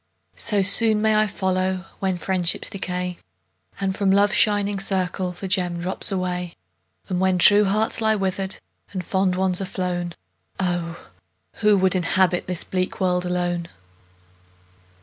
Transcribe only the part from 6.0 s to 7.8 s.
away. When true